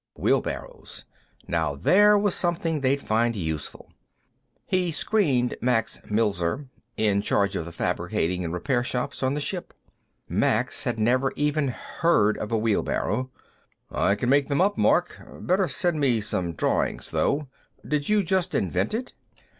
Wheelbarrows; 0.15 1.05
now 1.47 1.75
there 1.75 2.17
was 2.17 2.33
something 2.33 2.81
they'd 2.81 2.99
find 2.99 3.35
useful. 3.35 3.93
He 4.65 4.91
screened 4.91 5.55
Max 5.61 6.01
Milzer, 6.09 6.69
in 6.97 7.21
charge 7.21 7.55
of 7.55 7.65
the 7.65 7.71
fabricating 7.71 8.43
and 8.43 8.51
repair 8.51 8.83
shops 8.83 9.21
on 9.21 9.35
the 9.35 9.39
ship. 9.39 9.75
Max 10.27 10.85
had 10.85 10.97
never 10.97 11.31
even 11.35 11.67
heard 11.67 12.35
of 12.39 12.51
a 12.51 12.57
wheelbarrow. 12.57 13.29
"I 13.91 14.15
can 14.15 14.27
make 14.29 14.47
them 14.47 14.59
up, 14.59 14.75
Mark; 14.75 15.19
better 15.39 15.67
send 15.67 15.99
me 15.99 16.19
some 16.19 16.53
drawings, 16.53 17.11
though. 17.11 17.47
Did 17.87 18.09
you 18.09 18.23
just 18.23 18.55
invent 18.55 18.95
it?" 18.95 19.13